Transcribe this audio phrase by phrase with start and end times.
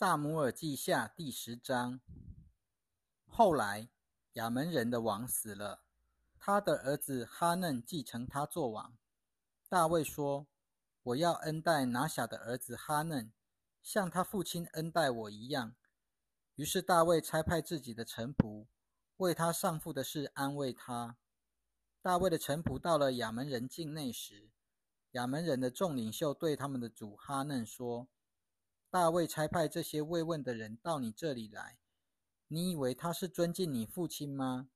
[0.00, 2.00] 萨姆尔记下第十章。
[3.26, 3.90] 后来，
[4.32, 5.82] 亚门人的王死了，
[6.38, 8.96] 他的儿子哈嫩继承他做王。
[9.68, 10.46] 大卫说
[11.04, 13.30] ：“我要恩待拿辖的儿子哈嫩，
[13.82, 15.74] 像他父亲恩待我一样。”
[16.56, 18.64] 于是大卫差派自己的臣仆，
[19.18, 21.18] 为他上父的事安慰他。
[22.00, 24.48] 大卫的臣仆到了亚门人境内时，
[25.10, 28.08] 亚门人的众领袖对他们的主哈嫩说
[28.90, 31.78] ：“大卫差派这些慰问的人到你这里来，
[32.48, 34.68] 你以为他是尊敬你父亲吗？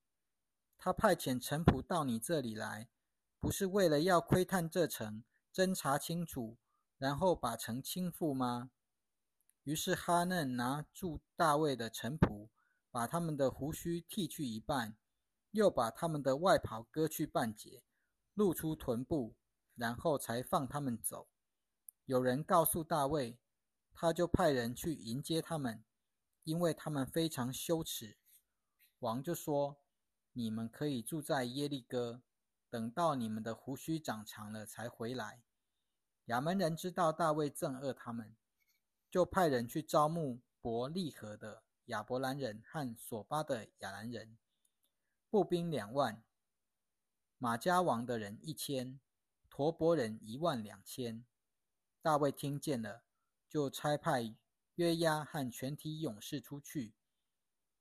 [0.79, 2.89] 他派遣臣仆到你这里来，
[3.41, 6.56] 不是为了要窥探这城，侦查清楚，
[6.97, 8.70] 然后把城倾覆吗？”
[9.65, 12.48] 于是哈嫩拿住大卫的臣仆，
[12.91, 14.97] 把他们的胡须剃去一半，
[15.51, 17.83] 又把他们的外袍割去半截，
[18.34, 19.34] 露出臀部。
[19.77, 21.27] 然后才放他们走。
[22.05, 23.41] 有人告诉大卫，
[23.95, 25.83] 他就派人去迎接他们，
[26.43, 28.19] 因为他们非常羞耻。
[28.98, 29.78] 王就说
[30.34, 32.20] ：“你们可以住在耶利哥，
[32.69, 35.42] 等到你们的胡须长长了才回来。”
[36.27, 38.37] 亚门人知道大卫憎恶他们，
[39.11, 44.37] 就派人去招募伯利和的亚伯兰人和索巴的亚兰人，
[45.31, 46.22] 步兵两万，
[47.39, 48.98] 马加王的人一千。
[49.50, 51.25] 陀伯人一万两千，
[52.03, 53.05] 大卫听见了，
[53.48, 54.34] 就差派
[54.75, 56.95] 约押和全体勇士出去。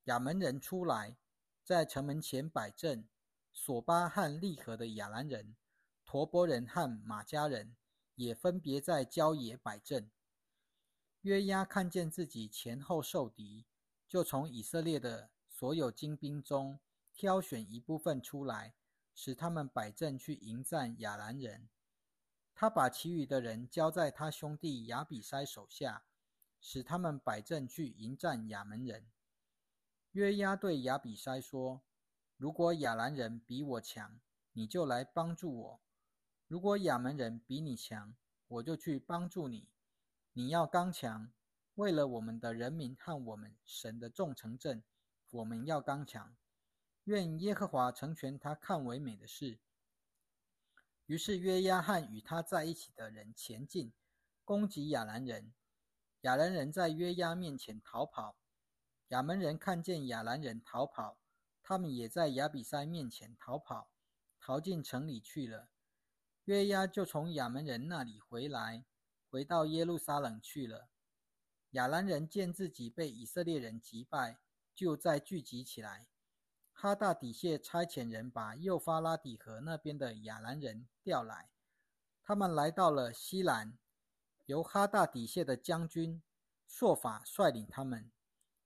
[0.06, 1.17] 亚门人出来，
[1.64, 3.06] 在城门前摆阵；
[3.52, 5.56] 索巴和利河的亚兰人、
[6.06, 7.75] 陀伯人和马家人
[8.16, 10.11] 也分别在郊野摆阵。
[11.22, 13.66] 约押看见自己前后受敌，
[14.08, 16.80] 就从以色列的所有精兵中
[17.14, 18.75] 挑选一部分出来。
[19.16, 21.69] 使他们摆阵去迎战亚兰人，
[22.56, 26.06] 他把其余的人交在他兄弟亚比筛手下，
[26.62, 29.06] 使他们摆阵去迎战亚门人。
[30.12, 31.81] 约押对亚比筛说
[32.38, 34.19] ：“如果亚兰人比我强，
[34.53, 35.80] 你就来帮助我；
[36.47, 38.16] 如果亚门人比你强，
[38.47, 39.68] 我就去帮助你。
[40.34, 41.31] 你要刚强，
[41.75, 44.84] 为了我们的人民和我们神的众城镇，
[45.31, 46.36] 我们要刚强。”
[47.06, 49.59] 愿耶和华成全他看为美的事。
[51.06, 53.91] 于是约押和与他在一起的人前进，
[54.46, 55.53] 攻击亚兰人。
[56.22, 58.38] 亚兰人在约押面前逃跑。
[59.09, 61.19] 亚门人看见亚兰人逃跑，
[61.62, 63.92] 他们也在亚比塞面前逃跑，
[64.40, 65.69] 逃进城里去了。
[66.46, 68.86] 约押就从亚门人那里回来，
[69.30, 70.90] 回到耶路撒冷去了。
[71.72, 74.40] 亚兰人见自己被以色列人击败，
[74.74, 76.08] 就再聚集起来。
[76.83, 81.49] 哈大底谢差遣人把幼发拉底河那边的亚兰人调来，
[82.21, 83.77] 他们来到了西兰，
[84.47, 86.21] 由哈大底谢的将军
[86.67, 88.11] 朔法率领他们。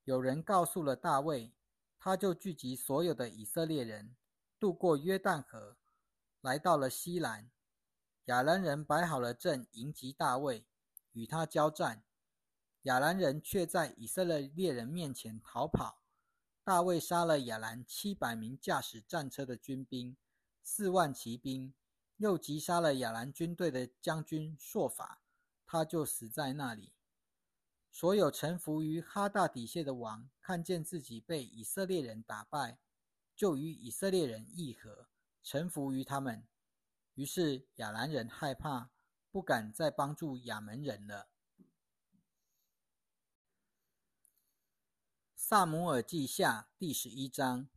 [0.03, 1.53] 有人告诉了大卫，
[1.99, 4.15] 他就聚集所有的以色列人，
[4.59, 5.77] 渡过约旦河，
[6.41, 7.51] 来到了西兰。
[8.25, 10.65] 亚兰人摆好了阵迎击大卫，
[11.11, 12.03] 与他交战。
[12.81, 16.01] 亚兰人却在以色列猎人面前逃跑。
[16.67, 20.17] 大卫杀了亚兰七百名驾驶战车的军兵，
[20.61, 21.73] 四万骑兵，
[22.17, 25.21] 又击杀了亚兰军队的将军朔法，
[25.65, 26.91] 他就死在那里。
[27.89, 32.77] 所有臣服于哈大底谢的王，看见自己被以色列人打败，
[33.33, 35.07] 就与以色列人议和，
[35.41, 36.45] 臣服于他们。
[37.13, 38.89] 于是亚兰人害怕，
[39.31, 41.29] 不敢再帮助亚门人了。
[45.49, 47.69] 萨姆尔记下第十一章。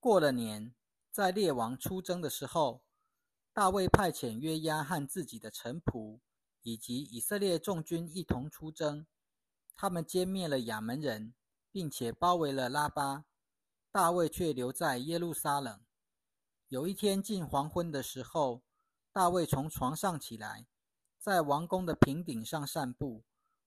[0.00, 0.74] 过了年，
[1.12, 2.82] 在列王出征的时候，
[3.52, 6.18] 大卫派遣约押和自己的臣仆
[6.62, 9.06] 以及以色列众军一同出征。
[9.76, 11.34] 他们歼灭了亚门人，
[11.70, 13.26] 并且包围了拉巴。
[13.92, 15.80] 大卫却留在耶路撒冷。
[16.66, 18.64] 有一天近黄昏的时候，
[19.12, 20.66] 大卫从床上起来，
[21.20, 23.22] 在王宫的平顶上散步。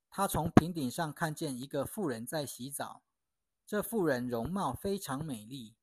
[0.10, 3.04] 他从平顶上看见一个妇人在洗澡，
[3.66, 5.76] 这妇人容貌非常美丽。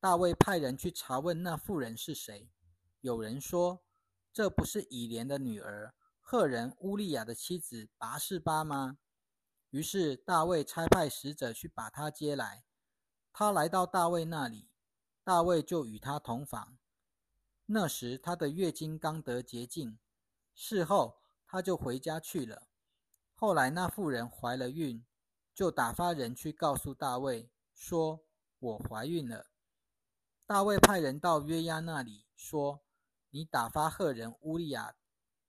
[0.00, 2.50] 大卫派人去查问那妇人是谁。
[3.00, 3.82] 有人说
[4.32, 8.98] ：“这不是以莲的女儿赫人乌利亚的妻子拔示巴吗？”
[9.70, 12.64] 于是大卫差派使者去把她接来。
[13.32, 14.68] 他来到大卫那里，
[15.22, 16.76] 大卫就与她同房。
[17.66, 19.98] 那时她的月经刚得洁净，
[20.54, 22.68] 事后他就回家去了。
[23.34, 25.04] 后来那妇人怀了孕，
[25.52, 28.24] 就打发人去告诉大卫，说
[28.58, 29.46] ：“我怀孕了。”
[30.46, 32.84] 大卫派人到约押那里，说
[33.30, 34.94] ：“你打发赫人乌利亚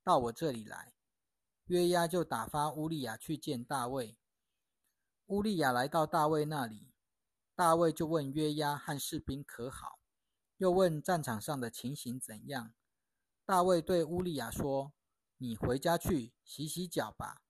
[0.03, 0.93] 到我这里来。”
[1.65, 4.17] 约押就打发乌利亚去见大卫。
[5.27, 6.91] 乌利亚来到大卫那里，
[7.55, 9.99] 大卫就问约押和士兵可好，
[10.57, 12.73] 又问战场上的情形怎样。
[13.45, 14.93] 大卫对乌利亚说
[15.37, 17.41] ：“你回家去洗洗脚吧。”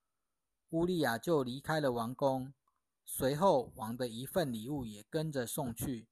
[0.70, 2.52] 乌利亚就离开了王宫，
[3.04, 6.08] 随后王的一份礼物也跟着送去。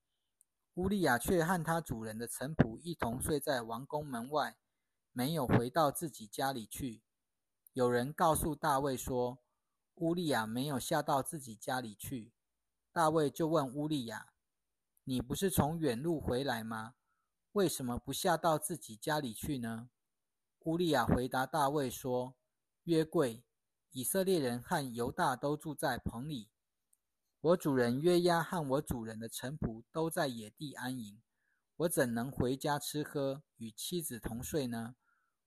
[0.74, 4.56] 乌利亚却和他主人的臣仆一同睡在王宫门外，
[5.12, 7.02] 没有回到自己家里去。
[7.72, 9.38] 有人告诉大卫说。
[9.98, 12.32] 乌利亚没有下到自己家里去，
[12.90, 14.32] 大卫就问乌利亚
[15.04, 16.96] ：“你不是从远路回来吗？
[17.52, 19.88] 为什么不下到自己家里去呢？”
[20.66, 22.34] 乌利亚回答大卫说
[22.82, 23.44] ：“约柜，
[23.94, 26.50] 以色列人和犹大都住在棚里，
[27.40, 31.22] 我主人约押和我主人的臣仆都在野地安营，
[31.76, 34.96] 我怎能回家吃喝，与妻子同睡呢？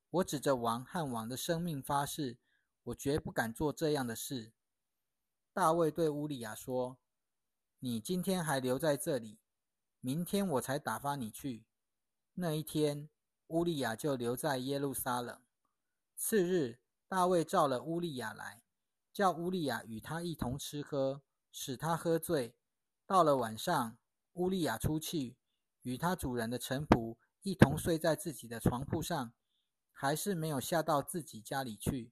[0.10, 2.40] 我指着王和王的生命发誓。”
[2.88, 4.54] 我绝不敢做这样的事。
[5.52, 6.98] 大卫对乌利亚说
[7.80, 9.40] ：“你今天还留在这里，
[10.00, 11.66] 明天我才打发你去。”
[12.36, 13.10] 那一天，
[13.48, 15.42] 乌利亚就留在耶路撒冷。
[16.16, 18.62] 次日，大卫召了乌利亚来，
[19.14, 21.22] 叫乌利亚与他一同吃喝，
[21.52, 22.56] 使他喝醉。
[23.06, 23.98] 到了晚上，
[24.34, 25.38] 乌利亚出去，
[25.84, 29.34] 与他主人的臣仆一同睡在自己的床铺上，
[29.94, 32.12] 还是没有下到自己家里去。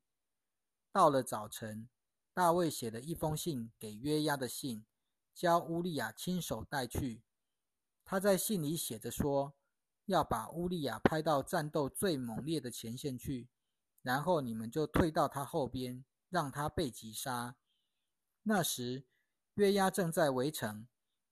[0.93, 1.89] 到了早晨，
[2.33, 4.85] 大卫写了一封信给约押的信，
[5.33, 7.21] 叫乌利亚亲手带去。
[8.05, 9.53] 他在信里写着说，
[10.05, 13.49] 要把乌利亚派到战斗最猛烈的前线去，
[14.05, 17.55] 然后你们就退到他后边，让他被击杀。
[18.43, 19.07] 那时
[19.55, 20.87] 约押正在围城，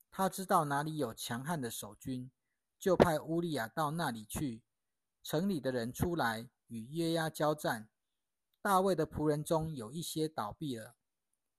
[0.10, 2.31] 他知道哪里有强悍的守军，
[2.80, 4.64] 就派乌利亚到那里去。
[5.22, 7.88] 城里的人出来与约押交战。
[8.60, 10.96] 大卫的仆人中有一些倒闭了，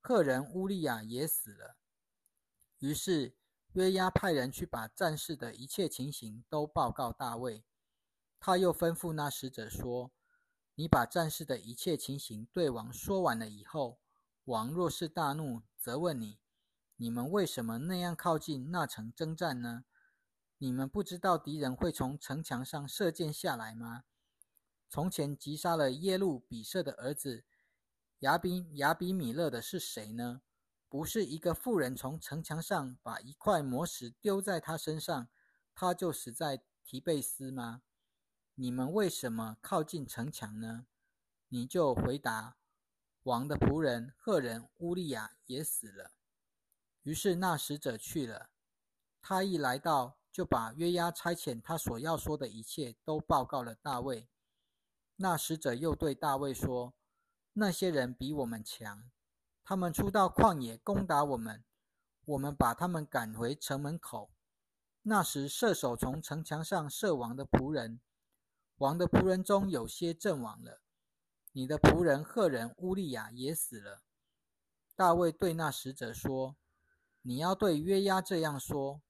[0.01, 1.77] 客人乌利亚也死了。
[2.81, 3.37] 于是
[3.75, 7.63] 约押派人去把战事的一切情形都报告大卫。
[8.41, 10.11] 他又吩咐那使者说
[10.77, 14.01] ：“你把战事的一切情形对王说完了以后，
[14.45, 16.39] 王若是大怒，责问你：
[16.97, 19.85] 你们为什么那样靠近那城征战呢？
[20.59, 24.05] 你们不知道敌人会从城墙上射箭下来吗？”
[24.91, 27.45] 从前击杀了耶路比色的儿子
[28.21, 30.43] 亚比亚比米勒的是谁呢？
[30.89, 35.29] 不是一个妇人从城墙上把一块磨石丢在他身上，
[35.75, 37.83] 他就死在提贝斯吗？
[38.57, 40.87] 你们为什么靠近城墙呢？
[41.49, 42.57] 你就回答：
[43.25, 46.13] 王的仆人赫人乌利亚也死了。
[47.03, 48.51] 于是那使者去了，
[49.21, 54.29] 他一来到，就把约押差遣他所要说的一切都报告了大卫。
[55.17, 56.95] 那使者又对大卫说
[57.55, 59.11] ：“那些人比我们强，
[59.65, 61.65] 他们出到旷野攻打我们，
[62.25, 64.31] 我们把他们赶回城门口。
[65.03, 68.01] 那时射手从城墙上射王的仆人，
[68.77, 70.81] 王的仆人中有些阵亡了。
[71.53, 74.03] 你的仆人赫人乌利亚也死了。”
[74.97, 76.57] 大卫对那使者说
[77.23, 79.03] ：“你要对约押这样说，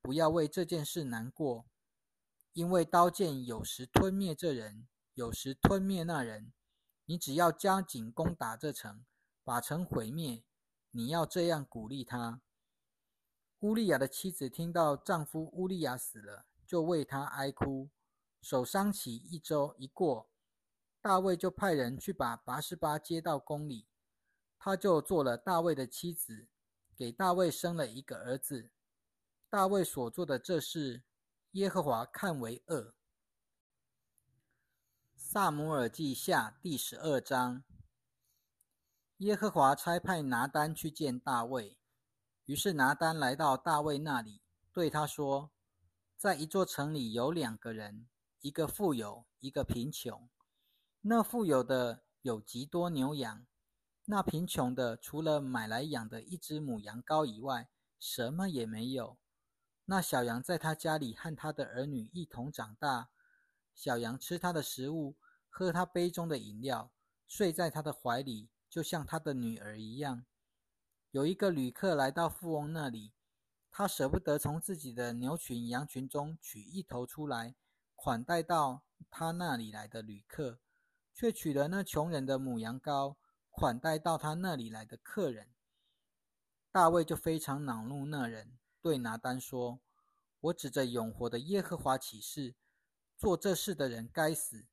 [0.00, 1.66] 不要为这件事难过，
[2.52, 6.52] 因为刀剑有时吞灭这人。”有时吞灭那人，
[7.04, 9.04] 你只要加紧攻打这城，
[9.44, 10.44] 把城毁灭。
[10.92, 12.40] 你要这样鼓励他。
[13.58, 17.90] 乌利亚的妻子听到丈夫乌利亚死了，就为他哀哭。
[18.40, 20.28] 守丧期一周一过，
[21.00, 23.86] 大卫就派人去把拔示巴接到宫里，
[24.58, 26.48] 他就做了大卫的妻子，
[26.96, 28.70] 给大卫生了一个儿子。
[29.48, 31.02] 大卫所做的这事，
[31.52, 32.94] 耶和华看为恶。
[35.16, 37.64] 萨姆尔记下第十二章。
[39.18, 41.78] 耶和华差派拿单去见大卫，
[42.46, 44.42] 于是拿单来到大卫那里，
[44.72, 45.50] 对他说
[46.16, 48.08] ：“在一座城里有两个人，
[48.40, 50.28] 一个富有，一个贫穷。
[51.02, 53.46] 那富有的有极多牛羊，
[54.06, 57.68] 那贫穷的除了买来养的一只母羊羔以外，
[57.98, 59.18] 什么也没有。
[59.84, 63.10] 那小羊在他家里和他的儿女一同长大。”
[63.74, 65.16] 小羊吃他的食物，
[65.48, 66.92] 喝他杯中的饮料，
[67.26, 70.24] 睡在他的怀里，就像他的女儿一样。
[71.10, 73.12] 有一个旅客来到富翁那里，
[73.70, 77.54] 他舍不得从自己的牛群、羊群中取一头出来
[78.02, 80.58] 款待到他那里来的旅客，
[81.12, 83.16] 却取了那穷人的母羊羔
[83.50, 85.50] 款待到他那里来的客人。
[86.72, 89.80] 大卫就非常恼怒那人，对拿丹说
[90.40, 92.54] ：“我指着永活的耶和华起誓。”
[93.18, 94.64] 做这事的人该死，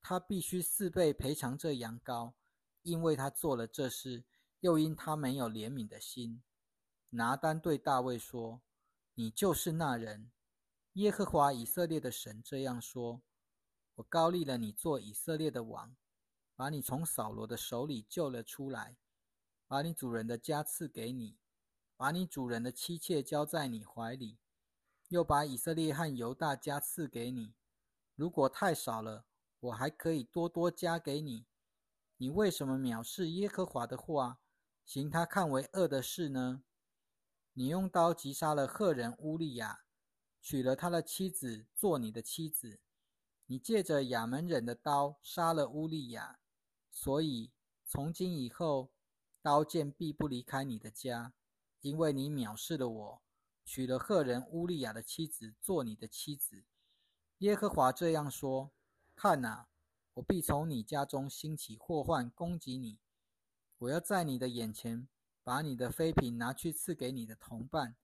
[0.00, 2.34] 他必须四倍赔偿这羊羔，
[2.82, 4.22] 因为他做了这事，
[4.60, 6.40] 又因他没有怜悯的心。
[7.08, 8.62] 拿单对大卫说
[9.14, 10.30] ：“你就是那人。
[11.00, 13.22] 耶和华以色列的神这样说：
[13.94, 15.96] 我高立了你做以色列的王，
[16.54, 18.98] 把你从扫罗的手里救了出来，
[19.66, 21.38] 把你主人的家赐给你，
[21.96, 24.36] 把你主人的妻妾交在你怀里，
[25.08, 27.54] 又把以色列和犹大家赐给你。
[28.14, 29.24] 如果太少了，
[29.60, 31.46] 我还可以多多加给你。
[32.18, 34.38] 你为什么藐视耶和华的话，
[34.84, 36.62] 行他看为恶的事呢？”
[37.54, 39.80] 你用刀击杀了赫人乌利亚，
[40.40, 42.80] 娶了他的妻子做你的妻子。
[43.46, 46.38] 你借着亚门人的刀杀了乌利亚，
[46.90, 47.50] 所以
[47.84, 48.90] 从今以后，
[49.42, 51.32] 刀剑必不离开你的家，
[51.80, 53.22] 因为你藐视了我，
[53.64, 56.64] 娶了赫人乌利亚的妻子做你的妻子。
[57.38, 58.70] 耶和华这样说：
[59.14, 59.68] 看哪，
[60.14, 62.98] 我必从你家中兴起祸患攻击你，
[63.78, 65.08] 我要在你的眼前。
[65.42, 67.96] 把你的妃嫔拿去赐给你的同伴，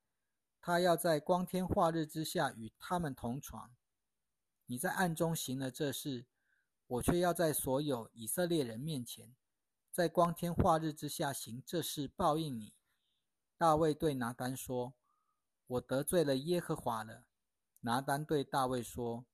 [0.60, 3.70] 他要在光天化日之下与他们同床。
[4.66, 6.26] 你在暗中行了这事，
[6.86, 9.34] 我却要在所有以色列人面前，
[9.92, 12.72] 在光天化日之下行这事报应你。
[13.56, 14.94] 大卫对拿单说
[15.66, 17.26] ：“我得罪了耶和华了。”
[17.80, 19.24] 拿单对大卫说：“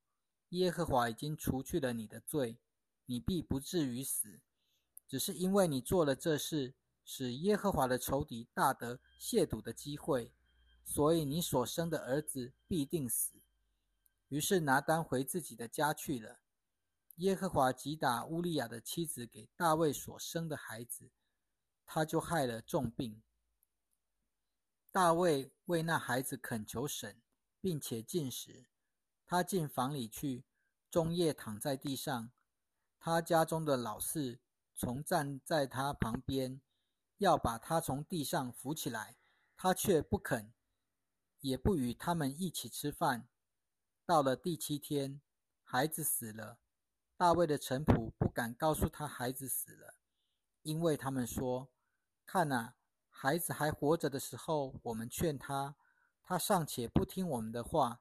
[0.50, 2.58] 耶和华已经除去了你的罪，
[3.06, 4.40] 你必不至于死，
[5.08, 6.74] 只是因为你做了这事。”
[7.04, 10.32] 使耶和华的仇敌大得亵渎的机会，
[10.84, 13.40] 所以你所生的儿子必定死。
[14.28, 16.40] 于是拿单回自己的家去了。
[17.16, 21.10] 耶和华击打乌利亚的妻子给大卫所生的孩子，
[21.84, 23.22] 他就害了重病。
[24.90, 27.20] 大卫为那孩子恳求神，
[27.60, 28.66] 并且进食。
[29.26, 30.44] 他进房里去，
[30.90, 32.30] 终夜躺在地上。
[32.98, 34.38] 他家中的老四
[34.74, 36.60] 从站在他旁边。
[37.18, 39.16] 要把他从地上扶起来，
[39.56, 40.52] 他却不肯，
[41.42, 43.28] 也不与他们一起吃饭。
[44.06, 45.20] 到了第七天，
[45.62, 46.58] 孩子死了。
[47.16, 49.94] 大卫的臣仆不敢告诉他孩子死了，
[50.62, 51.70] 因为他们说
[52.26, 52.74] ：“看呐，
[53.08, 55.76] 孩子还活着的时候，我们劝他，
[56.22, 58.00] 他尚且不听我们的话。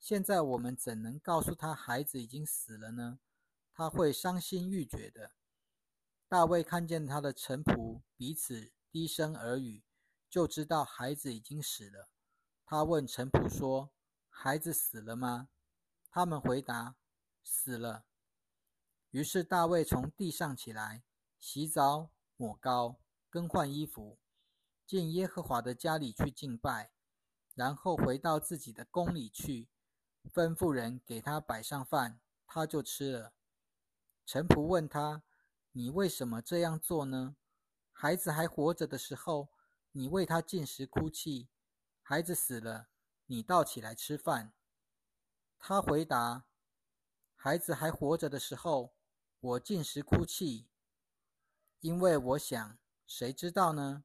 [0.00, 3.20] 现在我们怎能告诉他孩子已经死了呢？
[3.72, 5.32] 他会伤心欲绝的。”
[6.28, 9.84] 大卫看见他的臣仆彼此低声耳语，
[10.28, 12.08] 就知道孩子已经死了。
[12.70, 13.88] 他问臣仆说
[14.28, 15.48] ：“孩子死了吗？”
[16.12, 16.96] 他们回答
[17.42, 18.04] ：“死了。”
[19.08, 21.02] 于是大卫从地上起来，
[21.40, 24.18] 洗澡、抹膏、更换衣服，
[24.86, 26.92] 进耶和华的家里去敬拜，
[27.54, 29.70] 然后回到自己的宫里去，
[30.30, 33.32] 吩咐人给他摆上饭，他就吃了。
[34.26, 35.22] 臣仆问他。
[35.72, 37.36] 你为什么这样做呢？
[37.92, 39.48] 孩子还活着的时候，
[39.92, 41.48] 你为他进食哭泣；
[42.10, 42.88] 孩子死了，
[43.26, 44.54] 你倒起来吃饭。
[45.58, 46.46] 他回答
[47.36, 48.94] ：“孩子还活着的时候，
[49.40, 50.70] 我进食哭泣，
[51.80, 54.04] 因为我想，谁知道呢？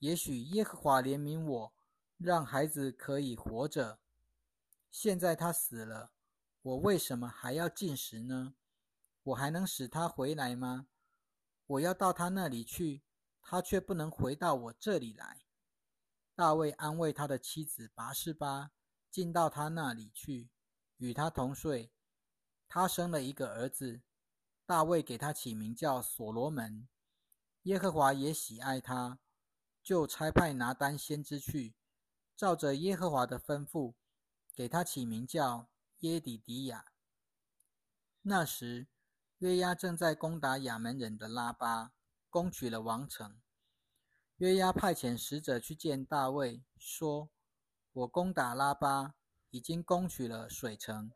[0.00, 1.74] 也许耶和华怜悯我，
[2.16, 4.00] 让孩子可以活着。
[4.90, 6.10] 现在他死了，
[6.62, 8.56] 我为什么还要进食呢？
[9.22, 10.88] 我还能使他回来吗？”
[11.68, 13.04] 我要到他那里去，
[13.40, 15.45] 他却不能回到我这里来。
[16.36, 18.70] 大卫安慰他的妻子拔示巴，
[19.10, 20.50] 进到他那里去，
[20.98, 21.90] 与他同睡。
[22.68, 24.02] 他生了一个儿子，
[24.64, 26.86] 大卫给他起名叫所罗门。
[27.62, 29.18] 耶和华也喜爱他，
[29.82, 31.74] 就差派拿单先知去，
[32.36, 33.94] 照着耶和华的吩咐，
[34.54, 35.68] 给他起名叫
[36.00, 36.92] 耶底迪亚。
[38.22, 38.86] 那时。
[39.40, 41.92] 约押正在攻打亚门人的拉巴，
[42.30, 43.38] 攻取了王城。
[44.38, 47.30] 约押派遣使者去见大卫，说
[47.92, 49.14] ：“我攻打拉巴，
[49.50, 51.10] 已经攻取了水城。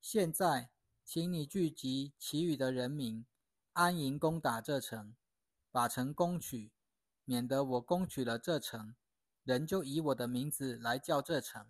[0.00, 0.70] 现在，
[1.04, 3.26] 请你聚集其余的人民，
[3.74, 5.14] 安营攻打这城，
[5.70, 6.72] 把城攻取，
[7.24, 8.94] 免得我攻取了这城，
[9.44, 11.66] 人就以我的名字来叫这城。”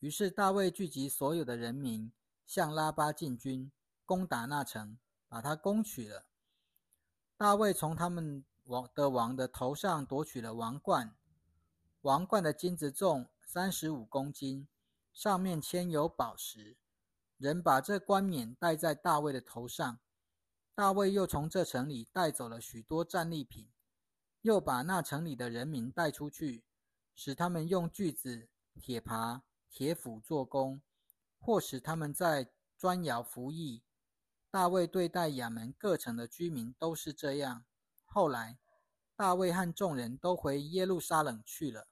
[0.00, 2.12] 于是大卫聚集所有的人民，
[2.46, 3.70] 向拉巴进军，
[4.04, 4.98] 攻打那城。
[5.30, 6.26] 把他攻取了。
[7.36, 11.16] 大卫从他们王的王的头上夺取了王冠，
[12.02, 14.68] 王冠的金子重三十五公斤，
[15.12, 16.76] 上面嵌有宝石。
[17.36, 19.98] 人把这冠冕戴在大卫的头上。
[20.74, 23.68] 大卫又从这城里带走了许多战利品，
[24.42, 26.64] 又把那城里的人民带出去，
[27.14, 28.48] 使他们用锯子、
[28.80, 30.80] 铁耙、铁斧做工，
[31.38, 33.82] 或使他们在砖窑服役。
[34.50, 37.64] 大卫对待亚门各城的居民都是这样，
[38.12, 38.58] 后来，
[39.14, 41.86] 大卫和众人都回耶路撒冷去了。